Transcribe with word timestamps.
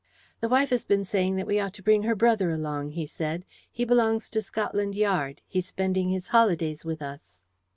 "The 0.39 0.49
wife 0.49 0.71
has 0.71 0.83
been 0.83 1.05
saying 1.05 1.35
that 1.35 1.45
we 1.45 1.59
ought 1.59 1.75
to 1.75 1.83
take 1.83 2.03
her 2.05 2.15
brother 2.15 2.49
along," 2.49 2.93
he 2.93 3.05
said. 3.05 3.45
"He 3.71 3.85
belongs 3.85 4.31
to 4.31 4.41
Scotland 4.41 4.95
Yard. 4.95 5.43
He's 5.45 5.67
spending 5.67 6.09
his 6.09 6.29
holidays 6.29 6.83
with 6.83 7.03
us." 7.03 7.39